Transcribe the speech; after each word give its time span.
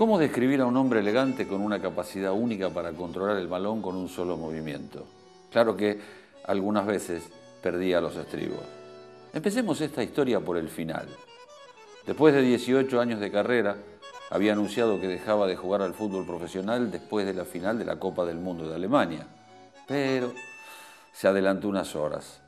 ¿Cómo 0.00 0.18
describir 0.18 0.62
a 0.62 0.64
un 0.64 0.78
hombre 0.78 1.00
elegante 1.00 1.46
con 1.46 1.60
una 1.60 1.78
capacidad 1.78 2.32
única 2.32 2.70
para 2.70 2.92
controlar 2.92 3.36
el 3.36 3.48
balón 3.48 3.82
con 3.82 3.96
un 3.96 4.08
solo 4.08 4.38
movimiento? 4.38 5.04
Claro 5.52 5.76
que 5.76 6.00
algunas 6.44 6.86
veces 6.86 7.24
perdía 7.62 8.00
los 8.00 8.16
estribos. 8.16 8.62
Empecemos 9.34 9.78
esta 9.82 10.02
historia 10.02 10.40
por 10.40 10.56
el 10.56 10.70
final. 10.70 11.06
Después 12.06 12.32
de 12.32 12.40
18 12.40 12.98
años 12.98 13.20
de 13.20 13.30
carrera, 13.30 13.76
había 14.30 14.54
anunciado 14.54 14.98
que 14.98 15.06
dejaba 15.06 15.46
de 15.46 15.56
jugar 15.56 15.82
al 15.82 15.92
fútbol 15.92 16.24
profesional 16.24 16.90
después 16.90 17.26
de 17.26 17.34
la 17.34 17.44
final 17.44 17.78
de 17.78 17.84
la 17.84 17.96
Copa 17.96 18.24
del 18.24 18.38
Mundo 18.38 18.66
de 18.66 18.76
Alemania. 18.76 19.26
Pero 19.86 20.32
se 21.12 21.28
adelantó 21.28 21.68
unas 21.68 21.94
horas. 21.94 22.40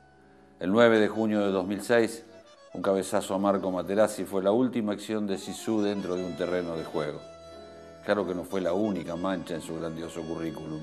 El 0.59 0.71
9 0.71 0.97
de 0.97 1.07
junio 1.07 1.41
de 1.41 1.51
2006, 1.51 2.25
un 2.73 2.81
cabezazo 2.81 3.35
a 3.35 3.37
Marco 3.37 3.69
Materazzi 3.69 4.25
fue 4.25 4.41
la 4.41 4.51
última 4.51 4.93
acción 4.93 5.27
de 5.27 5.37
Sisu 5.37 5.83
dentro 5.83 6.15
de 6.15 6.25
un 6.25 6.35
terreno 6.35 6.75
de 6.75 6.83
juego. 6.83 7.32
Claro 8.05 8.27
que 8.27 8.35
no 8.35 8.43
fue 8.43 8.59
la 8.59 8.73
única 8.73 9.15
mancha 9.15 9.55
en 9.55 9.61
su 9.61 9.75
grandioso 9.79 10.21
currículum. 10.21 10.81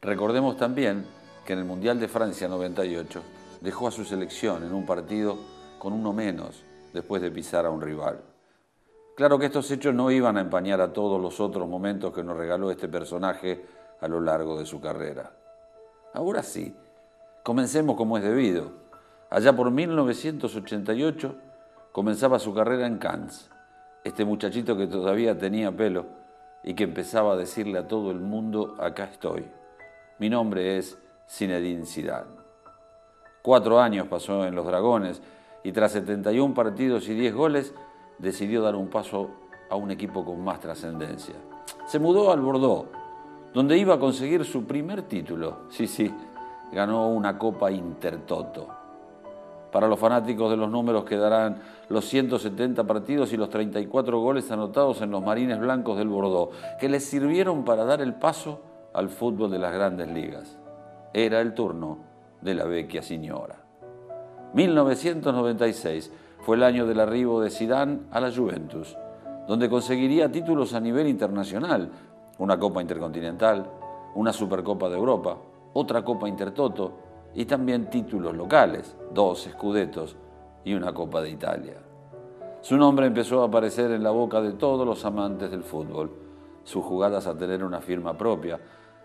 Recordemos 0.00 0.56
también 0.56 1.06
que 1.46 1.52
en 1.52 1.60
el 1.60 1.64
Mundial 1.64 2.00
de 2.00 2.08
Francia 2.08 2.48
98 2.48 3.22
dejó 3.60 3.86
a 3.86 3.92
su 3.92 4.04
selección 4.04 4.64
en 4.64 4.72
un 4.72 4.84
partido 4.84 5.38
con 5.78 5.92
uno 5.92 6.12
menos 6.12 6.64
después 6.92 7.22
de 7.22 7.30
pisar 7.30 7.64
a 7.64 7.70
un 7.70 7.80
rival. 7.80 8.20
Claro 9.14 9.38
que 9.38 9.46
estos 9.46 9.70
hechos 9.70 9.94
no 9.94 10.10
iban 10.10 10.36
a 10.36 10.40
empañar 10.40 10.80
a 10.80 10.92
todos 10.92 11.20
los 11.20 11.38
otros 11.38 11.68
momentos 11.68 12.12
que 12.12 12.24
nos 12.24 12.36
regaló 12.36 12.72
este 12.72 12.88
personaje 12.88 13.64
a 14.00 14.08
lo 14.08 14.20
largo 14.20 14.58
de 14.58 14.66
su 14.66 14.80
carrera. 14.80 15.30
Ahora 16.12 16.42
sí, 16.42 16.74
comencemos 17.44 17.96
como 17.96 18.18
es 18.18 18.24
debido. 18.24 18.72
Allá 19.30 19.54
por 19.54 19.70
1988 19.70 21.36
comenzaba 21.92 22.40
su 22.40 22.52
carrera 22.52 22.86
en 22.86 22.98
Cannes. 22.98 23.48
Este 24.02 24.24
muchachito 24.24 24.76
que 24.76 24.88
todavía 24.88 25.38
tenía 25.38 25.70
pelo 25.70 26.21
y 26.64 26.74
que 26.74 26.84
empezaba 26.84 27.32
a 27.32 27.36
decirle 27.36 27.78
a 27.78 27.88
todo 27.88 28.10
el 28.10 28.20
mundo, 28.20 28.76
acá 28.78 29.04
estoy. 29.04 29.46
Mi 30.18 30.30
nombre 30.30 30.78
es 30.78 30.98
Zinedine 31.28 31.86
Zidane. 31.86 32.42
Cuatro 33.42 33.80
años 33.80 34.06
pasó 34.06 34.44
en 34.44 34.54
los 34.54 34.66
Dragones 34.66 35.20
y 35.64 35.72
tras 35.72 35.92
71 35.92 36.54
partidos 36.54 37.08
y 37.08 37.14
10 37.14 37.34
goles 37.34 37.74
decidió 38.18 38.62
dar 38.62 38.76
un 38.76 38.88
paso 38.88 39.30
a 39.68 39.76
un 39.76 39.90
equipo 39.90 40.24
con 40.24 40.42
más 40.44 40.60
trascendencia. 40.60 41.34
Se 41.86 41.98
mudó 41.98 42.30
al 42.30 42.40
Bordeaux, 42.40 42.88
donde 43.52 43.76
iba 43.76 43.94
a 43.94 43.98
conseguir 43.98 44.44
su 44.44 44.64
primer 44.64 45.02
título. 45.02 45.62
Sí, 45.70 45.86
sí, 45.86 46.14
ganó 46.72 47.08
una 47.08 47.38
Copa 47.38 47.70
Intertoto. 47.70 48.81
Para 49.72 49.88
los 49.88 49.98
fanáticos 49.98 50.50
de 50.50 50.58
los 50.58 50.70
números 50.70 51.04
quedarán 51.04 51.56
los 51.88 52.04
170 52.04 52.84
partidos 52.84 53.32
y 53.32 53.38
los 53.38 53.48
34 53.48 54.20
goles 54.20 54.50
anotados 54.50 55.00
en 55.00 55.10
los 55.10 55.22
Marines 55.22 55.58
Blancos 55.58 55.96
del 55.96 56.08
Bordeaux, 56.08 56.54
que 56.78 56.90
les 56.90 57.04
sirvieron 57.06 57.64
para 57.64 57.86
dar 57.86 58.02
el 58.02 58.14
paso 58.14 58.60
al 58.92 59.08
fútbol 59.08 59.50
de 59.50 59.58
las 59.58 59.72
grandes 59.72 60.08
ligas. 60.08 60.58
Era 61.14 61.40
el 61.40 61.54
turno 61.54 61.98
de 62.42 62.54
la 62.54 62.64
vecchia 62.64 63.00
signora. 63.02 63.56
1996 64.52 66.12
fue 66.40 66.56
el 66.56 66.64
año 66.64 66.86
del 66.86 67.00
arribo 67.00 67.40
de 67.40 67.48
Zidane 67.48 68.00
a 68.10 68.20
la 68.20 68.30
Juventus, 68.30 68.94
donde 69.48 69.70
conseguiría 69.70 70.30
títulos 70.30 70.74
a 70.74 70.80
nivel 70.80 71.08
internacional, 71.08 71.90
una 72.36 72.58
Copa 72.58 72.82
Intercontinental, 72.82 73.66
una 74.16 74.34
Supercopa 74.34 74.90
de 74.90 74.98
Europa, 74.98 75.38
otra 75.72 76.04
Copa 76.04 76.28
Intertoto 76.28 77.11
y 77.34 77.44
también 77.44 77.90
títulos 77.90 78.36
locales, 78.36 78.96
dos 79.12 79.46
escudetos 79.46 80.16
y 80.64 80.74
una 80.74 80.92
Copa 80.92 81.20
de 81.22 81.30
Italia. 81.30 81.76
Su 82.60 82.76
nombre 82.76 83.06
empezó 83.06 83.42
a 83.42 83.46
aparecer 83.46 83.90
en 83.90 84.02
la 84.02 84.10
boca 84.10 84.40
de 84.40 84.52
todos 84.52 84.86
los 84.86 85.04
amantes 85.04 85.50
del 85.50 85.62
fútbol, 85.62 86.10
sus 86.64 86.84
jugadas 86.84 87.26
a 87.26 87.36
tener 87.36 87.64
una 87.64 87.80
firma 87.80 88.16
propia, 88.16 88.60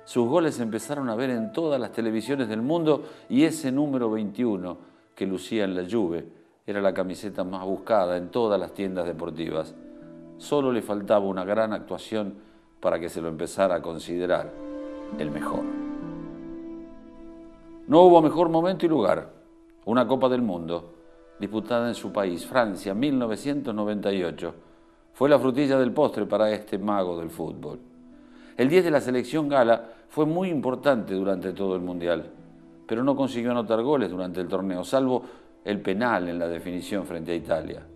sus 0.07 0.27
goles 0.27 0.59
empezaron 0.61 1.09
a 1.09 1.15
ver 1.15 1.31
en 1.31 1.51
todas 1.51 1.81
las 1.81 1.91
televisiones 1.91 2.47
del 2.47 2.61
mundo 2.61 3.03
y 3.27 3.43
ese 3.43 3.71
número 3.73 4.09
21 4.09 4.77
que 5.13 5.25
lucía 5.25 5.65
en 5.65 5.75
la 5.75 5.83
Juve 5.89 6.25
era 6.65 6.81
la 6.81 6.93
camiseta 6.93 7.43
más 7.43 7.65
buscada 7.65 8.15
en 8.15 8.29
todas 8.29 8.57
las 8.57 8.73
tiendas 8.73 9.05
deportivas. 9.05 9.75
Solo 10.37 10.71
le 10.71 10.81
faltaba 10.81 11.25
una 11.25 11.43
gran 11.43 11.73
actuación 11.73 12.35
para 12.79 12.99
que 12.99 13.09
se 13.09 13.21
lo 13.21 13.27
empezara 13.27 13.75
a 13.75 13.81
considerar 13.81 14.53
el 15.17 15.31
mejor. 15.31 15.63
No 17.87 18.01
hubo 18.01 18.21
mejor 18.21 18.49
momento 18.49 18.85
y 18.85 18.89
lugar. 18.89 19.31
Una 19.85 20.05
Copa 20.05 20.27
del 20.27 20.41
Mundo, 20.41 20.93
disputada 21.39 21.87
en 21.87 21.95
su 21.95 22.11
país, 22.11 22.45
Francia, 22.45 22.93
1998, 22.93 24.53
fue 25.13 25.29
la 25.29 25.39
frutilla 25.39 25.79
del 25.79 25.93
postre 25.93 26.25
para 26.25 26.51
este 26.51 26.77
mago 26.77 27.17
del 27.17 27.29
fútbol. 27.29 27.79
El 28.57 28.67
10 28.67 28.83
de 28.83 28.91
la 28.91 28.99
selección 28.99 29.47
gala 29.47 29.85
fue 30.09 30.25
muy 30.25 30.49
importante 30.49 31.13
durante 31.13 31.53
todo 31.53 31.75
el 31.75 31.81
Mundial, 31.81 32.29
pero 32.85 33.05
no 33.05 33.15
consiguió 33.15 33.51
anotar 33.51 33.81
goles 33.81 34.11
durante 34.11 34.41
el 34.41 34.49
torneo, 34.49 34.83
salvo 34.83 35.23
el 35.63 35.79
penal 35.79 36.27
en 36.27 36.39
la 36.39 36.47
definición 36.49 37.05
frente 37.05 37.31
a 37.31 37.35
Italia. 37.35 37.87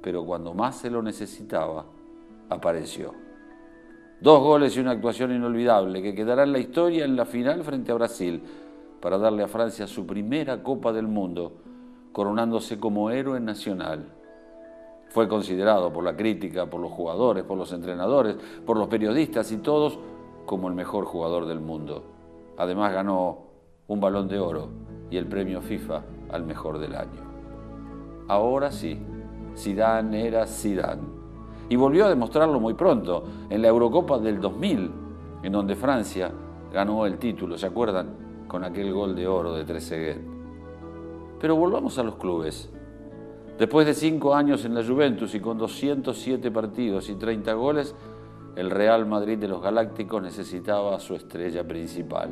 Pero 0.00 0.24
cuando 0.24 0.54
más 0.54 0.78
se 0.78 0.88
lo 0.88 1.02
necesitaba, 1.02 1.84
apareció. 2.48 3.12
Dos 4.20 4.40
goles 4.40 4.76
y 4.76 4.80
una 4.80 4.92
actuación 4.92 5.32
inolvidable 5.32 6.00
que 6.00 6.14
quedará 6.14 6.44
en 6.44 6.52
la 6.52 6.58
historia 6.58 7.04
en 7.04 7.16
la 7.16 7.24
final 7.26 7.64
frente 7.64 7.90
a 7.90 7.96
Brasil, 7.96 8.40
para 9.00 9.18
darle 9.18 9.42
a 9.42 9.48
Francia 9.48 9.86
su 9.86 10.06
primera 10.06 10.62
Copa 10.62 10.92
del 10.92 11.06
Mundo, 11.06 11.52
coronándose 12.12 12.78
como 12.78 13.10
héroe 13.10 13.40
nacional. 13.40 14.12
Fue 15.08 15.28
considerado 15.28 15.92
por 15.92 16.04
la 16.04 16.16
crítica, 16.16 16.66
por 16.66 16.80
los 16.80 16.90
jugadores, 16.90 17.44
por 17.44 17.56
los 17.56 17.72
entrenadores, 17.72 18.36
por 18.64 18.76
los 18.76 18.88
periodistas 18.88 19.52
y 19.52 19.58
todos 19.58 19.98
como 20.44 20.68
el 20.68 20.74
mejor 20.74 21.04
jugador 21.04 21.46
del 21.46 21.60
mundo. 21.60 22.04
Además 22.56 22.92
ganó 22.92 23.38
un 23.88 24.00
balón 24.00 24.28
de 24.28 24.38
oro 24.38 24.68
y 25.10 25.16
el 25.16 25.26
premio 25.26 25.60
FIFA 25.60 26.02
al 26.30 26.44
mejor 26.44 26.78
del 26.78 26.94
año. 26.96 27.22
Ahora 28.28 28.72
sí, 28.72 28.98
Zidane 29.56 30.26
era 30.26 30.46
Zidane. 30.46 31.02
Y 31.68 31.76
volvió 31.76 32.06
a 32.06 32.08
demostrarlo 32.08 32.60
muy 32.60 32.74
pronto, 32.74 33.24
en 33.50 33.62
la 33.62 33.68
Eurocopa 33.68 34.18
del 34.18 34.40
2000, 34.40 34.90
en 35.42 35.52
donde 35.52 35.74
Francia 35.74 36.32
ganó 36.72 37.06
el 37.06 37.18
título, 37.18 37.58
¿se 37.58 37.66
acuerdan? 37.66 38.25
Con 38.48 38.64
aquel 38.64 38.92
gol 38.92 39.14
de 39.14 39.26
oro 39.26 39.54
de 39.54 39.64
Trezeguet. 39.64 40.20
Pero 41.40 41.56
volvamos 41.56 41.98
a 41.98 42.02
los 42.02 42.16
clubes. 42.16 42.70
Después 43.58 43.86
de 43.86 43.94
cinco 43.94 44.34
años 44.34 44.64
en 44.64 44.74
la 44.74 44.84
Juventus 44.84 45.34
y 45.34 45.40
con 45.40 45.58
207 45.58 46.50
partidos 46.50 47.08
y 47.08 47.14
30 47.14 47.52
goles, 47.54 47.94
el 48.54 48.70
Real 48.70 49.06
Madrid 49.06 49.38
de 49.38 49.48
los 49.48 49.62
Galácticos 49.62 50.22
necesitaba 50.22 50.96
a 50.96 51.00
su 51.00 51.14
estrella 51.14 51.66
principal. 51.66 52.30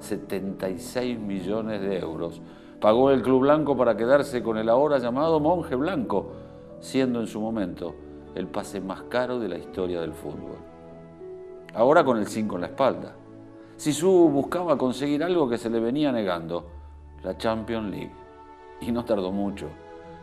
76 0.00 1.18
millones 1.18 1.80
de 1.80 1.98
euros. 1.98 2.40
Pagó 2.80 3.10
el 3.10 3.22
Club 3.22 3.42
Blanco 3.42 3.76
para 3.76 3.96
quedarse 3.96 4.42
con 4.42 4.58
el 4.58 4.68
ahora 4.68 4.98
llamado 4.98 5.40
Monje 5.40 5.74
Blanco, 5.74 6.32
siendo 6.80 7.20
en 7.20 7.26
su 7.26 7.40
momento 7.40 7.94
el 8.34 8.48
pase 8.48 8.80
más 8.80 9.02
caro 9.02 9.38
de 9.38 9.48
la 9.48 9.58
historia 9.58 10.00
del 10.00 10.12
fútbol. 10.12 10.58
Ahora 11.74 12.04
con 12.04 12.18
el 12.18 12.26
5 12.26 12.54
en 12.54 12.60
la 12.60 12.66
espalda. 12.68 13.16
Sisu 13.76 14.30
buscaba 14.30 14.78
conseguir 14.78 15.22
algo 15.22 15.48
que 15.48 15.58
se 15.58 15.68
le 15.68 15.80
venía 15.80 16.10
negando, 16.10 16.64
la 17.22 17.36
Champions 17.36 17.90
League. 17.90 18.12
Y 18.80 18.90
no 18.90 19.04
tardó 19.04 19.32
mucho, 19.32 19.68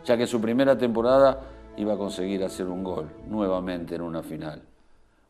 ya 0.04 0.16
que 0.16 0.26
su 0.26 0.40
primera 0.40 0.76
temporada 0.76 1.40
iba 1.76 1.94
a 1.94 1.96
conseguir 1.98 2.42
hacer 2.42 2.66
un 2.66 2.82
gol 2.82 3.08
nuevamente 3.28 3.94
en 3.94 4.02
una 4.02 4.22
final. 4.22 4.62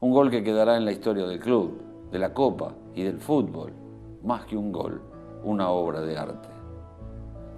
Un 0.01 0.11
gol 0.11 0.31
que 0.31 0.43
quedará 0.43 0.77
en 0.77 0.87
la 0.87 0.93
historia 0.93 1.27
del 1.27 1.39
club, 1.39 1.81
de 2.11 2.19
la 2.19 2.33
Copa 2.33 2.73
y 2.95 3.03
del 3.03 3.19
fútbol. 3.19 3.73
Más 4.25 4.47
que 4.47 4.57
un 4.57 4.73
gol, 4.73 5.03
una 5.45 5.69
obra 5.69 6.01
de 6.01 6.17
arte. 6.17 6.49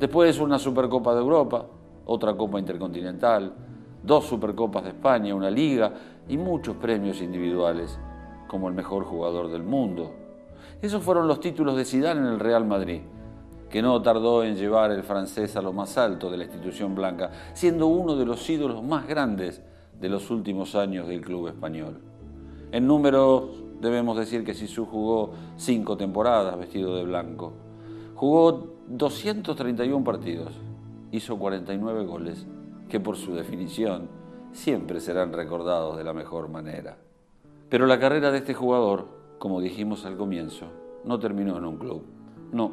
Después 0.01 0.41
una 0.41 0.59
Supercopa 0.59 1.15
de 1.15 1.21
Europa, 1.21 1.65
otra 2.07 2.37
Copa 2.37 2.59
Intercontinental, 2.59 3.53
dos 4.03 4.27
Supercopas 4.27 4.83
de 4.83 4.91
España, 4.91 5.33
una 5.33 5.51
liga 5.51 5.93
y 6.29 6.37
muchos 6.37 6.75
premios 6.77 7.23
individuales, 7.23 7.99
como 8.49 8.69
el 8.69 8.75
mejor 8.75 9.05
jugador 9.05 9.49
del 9.49 9.63
mundo, 9.63 10.26
esos 10.83 11.03
fueron 11.03 11.29
los 11.29 11.41
títulos 11.41 11.77
de 11.77 11.85
Zidane 11.85 12.21
en 12.21 12.27
el 12.27 12.41
Real 12.41 12.65
Madrid, 12.65 13.01
que 13.71 13.83
no 13.83 14.01
tardó 14.03 14.45
en 14.45 14.57
llevar 14.57 14.91
el 14.91 15.03
francés 15.03 15.57
a 15.57 15.63
lo 15.63 15.73
más 15.73 15.99
alto 15.99 16.31
de 16.31 16.37
la 16.37 16.45
institución 16.45 16.95
blanca, 16.95 17.31
siendo 17.53 17.87
uno 17.87 18.17
de 18.17 18.25
los 18.25 18.49
ídolos 18.49 18.83
más 18.83 19.07
grandes 19.07 19.63
de 20.01 20.09
los 20.09 20.31
últimos 20.31 20.75
años 20.75 21.09
del 21.09 21.21
club 21.21 21.49
español. 21.49 22.01
En 22.73 22.87
números 22.87 23.63
debemos 23.81 24.17
decir 24.17 24.45
que 24.45 24.55
Sisu 24.55 24.87
jugó 24.87 25.33
cinco 25.57 25.97
temporadas 25.97 26.59
vestido 26.59 26.97
de 26.97 27.05
blanco. 27.05 27.53
Jugó 28.15 28.75
231 28.89 30.05
partidos, 30.05 30.53
hizo 31.13 31.39
49 31.39 32.05
goles, 32.07 32.47
que 32.89 33.01
por 33.01 33.17
su 33.17 33.35
definición 33.35 34.09
siempre 34.53 35.01
serán 35.01 35.33
recordados 35.33 35.97
de 35.97 36.05
la 36.05 36.13
mejor 36.13 36.49
manera. 36.49 36.97
Pero 37.69 37.87
la 37.87 37.99
carrera 37.99 38.31
de 38.31 38.39
este 38.39 38.55
jugador 38.55 39.09
como 39.39 39.61
dijimos 39.61 40.07
al 40.07 40.17
comienzo, 40.17 40.67
no 41.05 41.19
terminó 41.19 41.59
en 41.59 41.65
un 41.65 41.77
club. 41.77 42.03
No, 42.53 42.73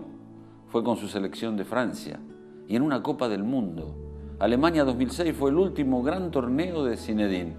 fue 0.67 0.83
con 0.83 0.97
su 0.97 1.07
selección 1.07 1.57
de 1.57 1.65
Francia 1.65 2.19
y 2.67 2.75
en 2.75 2.81
una 2.81 3.03
Copa 3.03 3.27
del 3.27 3.43
Mundo. 3.43 3.95
Alemania 4.39 4.83
2006 4.83 5.35
fue 5.35 5.51
el 5.51 5.57
último 5.57 6.01
gran 6.01 6.31
torneo 6.31 6.83
de 6.83 6.97
Zinedine. 6.97 7.55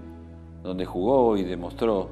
donde 0.63 0.87
jugó 0.87 1.37
y 1.37 1.45
demostró 1.45 2.09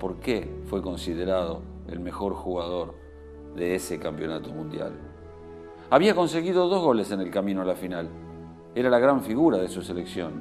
por 0.00 0.16
qué 0.16 0.62
fue 0.64 0.82
considerado 0.82 1.62
el 1.86 2.00
mejor 2.00 2.34
jugador 2.34 2.94
de 3.54 3.76
ese 3.76 4.00
campeonato 4.00 4.50
mundial. 4.50 4.92
Había 5.88 6.14
conseguido 6.14 6.68
dos 6.68 6.82
goles 6.82 7.12
en 7.12 7.20
el 7.20 7.30
camino 7.30 7.62
a 7.62 7.64
la 7.64 7.76
final. 7.76 8.08
Era 8.74 8.90
la 8.90 8.98
gran 8.98 9.22
figura 9.22 9.58
de 9.58 9.68
su 9.68 9.82
selección. 9.82 10.32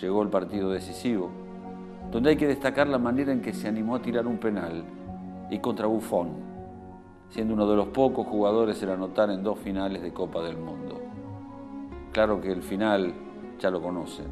Llegó 0.00 0.22
el 0.22 0.30
partido 0.30 0.70
decisivo, 0.70 1.30
donde 2.10 2.30
hay 2.30 2.36
que 2.36 2.46
destacar 2.46 2.88
la 2.88 2.98
manera 2.98 3.32
en 3.32 3.42
que 3.42 3.52
se 3.52 3.68
animó 3.68 3.96
a 3.96 4.02
tirar 4.02 4.26
un 4.26 4.38
penal 4.38 4.84
y 5.50 5.58
contra 5.58 5.86
Buffon, 5.86 6.30
siendo 7.30 7.54
uno 7.54 7.66
de 7.68 7.76
los 7.76 7.88
pocos 7.88 8.26
jugadores 8.26 8.82
en 8.82 8.90
anotar 8.90 9.30
en 9.30 9.42
dos 9.42 9.58
finales 9.58 10.02
de 10.02 10.12
Copa 10.12 10.42
del 10.42 10.56
Mundo. 10.56 11.00
Claro 12.12 12.40
que 12.40 12.52
el 12.52 12.62
final 12.62 13.14
ya 13.58 13.70
lo 13.70 13.80
conocen, 13.80 14.26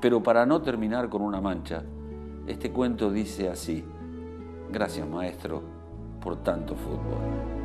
pero 0.00 0.22
para 0.22 0.46
no 0.46 0.62
terminar 0.62 1.08
con 1.08 1.22
una 1.22 1.40
mancha, 1.40 1.82
este 2.46 2.72
cuento 2.72 3.10
dice 3.10 3.48
así, 3.48 3.84
gracias 4.70 5.08
maestro 5.08 5.62
por 6.20 6.36
tanto 6.36 6.74
fútbol. 6.74 7.59